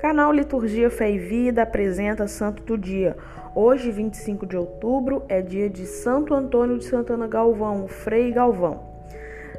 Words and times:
Canal 0.00 0.32
Liturgia 0.32 0.88
Fé 0.88 1.12
e 1.12 1.18
Vida 1.18 1.62
apresenta 1.62 2.26
Santo 2.26 2.62
do 2.62 2.78
Dia. 2.78 3.18
Hoje, 3.54 3.90
25 3.90 4.46
de 4.46 4.56
outubro, 4.56 5.22
é 5.28 5.42
dia 5.42 5.68
de 5.68 5.84
Santo 5.84 6.32
Antônio 6.32 6.78
de 6.78 6.86
Santana 6.86 7.28
Galvão, 7.28 7.86
Frei 7.86 8.32
Galvão. 8.32 8.89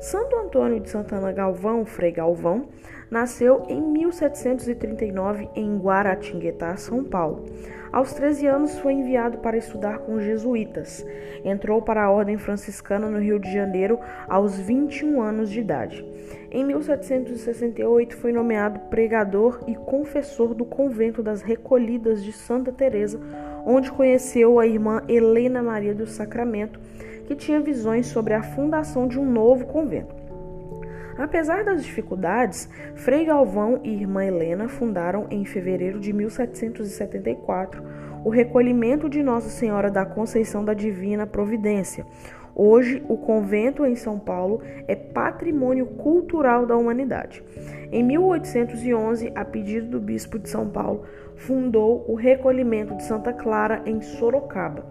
Santo 0.00 0.36
Antônio 0.36 0.80
de 0.80 0.90
Santana 0.90 1.32
Galvão, 1.32 1.84
Frei 1.84 2.12
Galvão, 2.12 2.68
nasceu 3.10 3.64
em 3.68 3.80
1739 3.80 5.48
em 5.54 5.78
Guaratinguetá, 5.78 6.76
São 6.76 7.04
Paulo. 7.04 7.44
Aos 7.92 8.12
13 8.12 8.46
anos 8.48 8.78
foi 8.80 8.92
enviado 8.92 9.38
para 9.38 9.56
estudar 9.56 9.98
com 10.00 10.20
jesuítas. 10.20 11.06
Entrou 11.44 11.80
para 11.80 12.02
a 12.02 12.10
Ordem 12.10 12.36
Franciscana 12.36 13.08
no 13.08 13.20
Rio 13.20 13.38
de 13.38 13.52
Janeiro 13.52 14.00
aos 14.28 14.58
21 14.58 15.22
anos 15.22 15.48
de 15.48 15.60
idade. 15.60 16.04
Em 16.50 16.64
1768 16.64 18.16
foi 18.16 18.32
nomeado 18.32 18.80
pregador 18.90 19.60
e 19.68 19.76
confessor 19.76 20.54
do 20.54 20.64
convento 20.64 21.22
das 21.22 21.40
Recolhidas 21.40 22.22
de 22.24 22.32
Santa 22.32 22.72
Teresa, 22.72 23.20
onde 23.64 23.90
conheceu 23.90 24.58
a 24.58 24.66
irmã 24.66 25.02
Helena 25.08 25.62
Maria 25.62 25.94
do 25.94 26.06
Sacramento, 26.06 26.80
que 27.26 27.34
tinha 27.34 27.60
visões 27.60 28.06
sobre 28.06 28.34
a 28.34 28.42
fundação 28.42 29.08
de 29.08 29.18
um 29.18 29.30
novo 29.30 29.66
convento. 29.66 30.14
Apesar 31.16 31.64
das 31.64 31.84
dificuldades, 31.84 32.68
Frei 32.96 33.24
Galvão 33.24 33.80
e 33.84 33.90
irmã 33.90 34.24
Helena 34.24 34.68
fundaram 34.68 35.26
em 35.30 35.44
fevereiro 35.44 36.00
de 36.00 36.12
1774 36.12 37.82
o 38.24 38.30
recolhimento 38.30 39.08
de 39.08 39.22
Nossa 39.22 39.48
Senhora 39.48 39.90
da 39.90 40.04
Conceição 40.04 40.64
da 40.64 40.74
Divina 40.74 41.26
Providência. 41.26 42.06
Hoje, 42.54 43.04
o 43.08 43.16
convento 43.16 43.84
em 43.84 43.94
São 43.94 44.18
Paulo 44.18 44.62
é 44.88 44.94
patrimônio 44.94 45.86
cultural 45.86 46.64
da 46.64 46.76
humanidade. 46.76 47.44
Em 47.92 48.02
1811, 48.02 49.32
a 49.34 49.44
pedido 49.44 49.88
do 49.88 50.00
bispo 50.00 50.38
de 50.38 50.48
São 50.48 50.68
Paulo, 50.68 51.04
fundou 51.36 52.04
o 52.08 52.14
recolhimento 52.14 52.96
de 52.96 53.04
Santa 53.04 53.32
Clara 53.32 53.82
em 53.86 54.00
Sorocaba. 54.00 54.84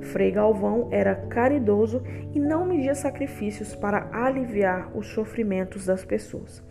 Frei 0.00 0.30
Galvão 0.30 0.88
era 0.90 1.14
caridoso 1.14 2.02
e 2.34 2.38
não 2.38 2.66
media 2.66 2.94
sacrifícios 2.94 3.74
para 3.74 4.08
aliviar 4.12 4.90
os 4.96 5.06
sofrimentos 5.08 5.86
das 5.86 6.04
pessoas. 6.04 6.62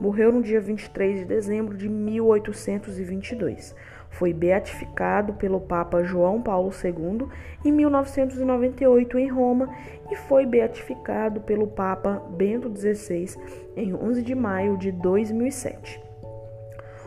Morreu 0.00 0.30
no 0.30 0.42
dia 0.42 0.60
23 0.60 1.20
de 1.20 1.24
dezembro 1.24 1.76
de 1.76 1.88
1822. 1.88 3.74
Foi 4.10 4.32
beatificado 4.32 5.34
pelo 5.34 5.60
Papa 5.60 6.02
João 6.02 6.42
Paulo 6.42 6.70
II 6.72 7.28
em 7.64 7.72
1998 7.72 9.18
em 9.18 9.28
Roma 9.28 9.68
e 10.10 10.16
foi 10.16 10.44
beatificado 10.46 11.40
pelo 11.40 11.66
Papa 11.66 12.22
Bento 12.30 12.68
XVI 12.74 13.36
em 13.76 13.94
11 13.94 14.22
de 14.22 14.34
maio 14.34 14.76
de 14.76 14.90
2007. 14.90 16.02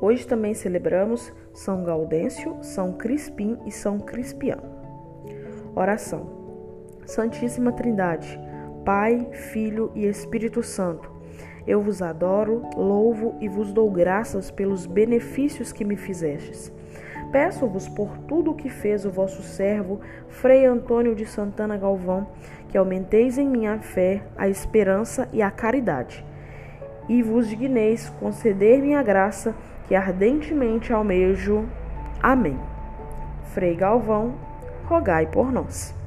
Hoje 0.00 0.26
também 0.26 0.54
celebramos 0.54 1.32
São 1.54 1.84
Gaudêncio, 1.84 2.56
São 2.62 2.92
Crispim 2.92 3.58
e 3.64 3.70
São 3.70 3.98
Crispiano. 3.98 4.64
Oração. 5.74 6.42
Santíssima 7.06 7.72
Trindade, 7.72 8.38
Pai, 8.84 9.28
Filho 9.32 9.92
e 9.94 10.06
Espírito 10.06 10.62
Santo, 10.62 11.11
eu 11.66 11.80
vos 11.80 12.02
adoro, 12.02 12.62
louvo 12.76 13.34
e 13.40 13.48
vos 13.48 13.72
dou 13.72 13.90
graças 13.90 14.50
pelos 14.50 14.86
benefícios 14.86 15.72
que 15.72 15.84
me 15.84 15.96
fizestes. 15.96 16.72
Peço-vos 17.30 17.88
por 17.88 18.18
tudo 18.18 18.50
o 18.50 18.54
que 18.54 18.68
fez 18.68 19.06
o 19.06 19.10
vosso 19.10 19.42
servo, 19.42 20.00
Frei 20.28 20.66
Antônio 20.66 21.14
de 21.14 21.24
Santana 21.24 21.76
Galvão, 21.76 22.28
que 22.68 22.76
aumenteis 22.76 23.38
em 23.38 23.48
minha 23.48 23.78
fé, 23.78 24.22
a 24.36 24.48
esperança 24.48 25.28
e 25.32 25.40
a 25.40 25.50
caridade, 25.50 26.24
e 27.08 27.22
vos 27.22 27.48
digneis 27.48 28.10
conceder-me 28.20 28.94
a 28.94 29.02
graça 29.02 29.54
que 29.88 29.94
ardentemente 29.94 30.92
almejo. 30.92 31.66
Amém. 32.22 32.58
Frei 33.54 33.74
Galvão, 33.74 34.34
rogai 34.86 35.26
por 35.26 35.50
nós. 35.50 36.01